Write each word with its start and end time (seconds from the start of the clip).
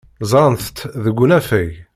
Ẓrant-tt 0.31 0.89
deg 1.03 1.17
unafag. 1.23 1.71